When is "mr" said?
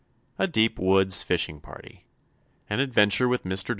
3.43-3.69